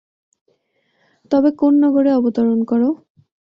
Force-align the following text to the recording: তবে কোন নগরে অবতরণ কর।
তবে 1.31 1.49
কোন 1.59 1.73
নগরে 1.83 2.09
অবতরণ 2.13 2.59
কর। 2.63 2.81